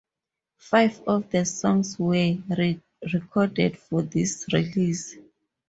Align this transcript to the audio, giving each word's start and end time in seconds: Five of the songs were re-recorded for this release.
Five 0.57 0.99
of 1.05 1.29
the 1.29 1.45
songs 1.45 1.99
were 1.99 2.35
re-recorded 2.49 3.77
for 3.77 4.01
this 4.01 4.47
release. 4.51 5.15